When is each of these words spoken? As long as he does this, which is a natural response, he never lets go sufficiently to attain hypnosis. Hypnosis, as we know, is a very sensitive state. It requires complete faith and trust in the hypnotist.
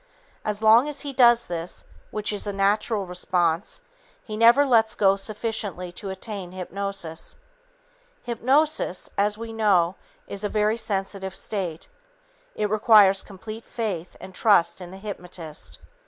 As 0.43 0.63
long 0.63 0.89
as 0.89 1.01
he 1.01 1.13
does 1.13 1.45
this, 1.45 1.85
which 2.09 2.33
is 2.33 2.47
a 2.47 2.51
natural 2.53 3.05
response, 3.05 3.81
he 4.23 4.35
never 4.35 4.65
lets 4.65 4.95
go 4.95 5.15
sufficiently 5.15 5.91
to 5.91 6.09
attain 6.09 6.53
hypnosis. 6.53 7.35
Hypnosis, 8.23 9.11
as 9.15 9.37
we 9.37 9.53
know, 9.53 9.95
is 10.25 10.43
a 10.43 10.49
very 10.49 10.75
sensitive 10.75 11.35
state. 11.35 11.87
It 12.55 12.67
requires 12.71 13.21
complete 13.21 13.63
faith 13.63 14.17
and 14.19 14.33
trust 14.33 14.81
in 14.81 14.89
the 14.89 14.97
hypnotist. 14.97 15.77